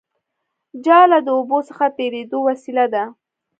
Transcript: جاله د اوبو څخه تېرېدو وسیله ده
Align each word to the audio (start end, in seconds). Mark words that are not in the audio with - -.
جاله 0.85 1.19
د 1.23 1.27
اوبو 1.37 1.59
څخه 1.69 1.85
تېرېدو 1.97 2.37
وسیله 2.49 2.85
ده 2.93 3.03